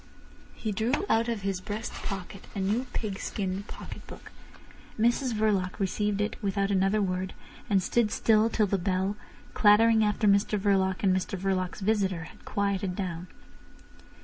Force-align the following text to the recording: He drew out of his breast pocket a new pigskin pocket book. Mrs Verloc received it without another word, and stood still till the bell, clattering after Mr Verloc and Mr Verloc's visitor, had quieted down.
He 0.55 0.71
drew 0.71 1.05
out 1.09 1.27
of 1.29 1.43
his 1.43 1.61
breast 1.61 1.93
pocket 1.93 2.47
a 2.55 2.59
new 2.59 2.85
pigskin 2.91 3.61
pocket 3.67 4.07
book. 4.07 4.31
Mrs 4.97 5.31
Verloc 5.33 5.77
received 5.79 6.19
it 6.21 6.41
without 6.41 6.71
another 6.71 7.03
word, 7.03 7.35
and 7.69 7.83
stood 7.83 8.09
still 8.09 8.49
till 8.49 8.65
the 8.65 8.79
bell, 8.79 9.15
clattering 9.53 10.03
after 10.03 10.27
Mr 10.27 10.57
Verloc 10.57 11.03
and 11.03 11.15
Mr 11.15 11.37
Verloc's 11.37 11.81
visitor, 11.81 12.23
had 12.23 12.45
quieted 12.45 12.95
down. 12.95 13.27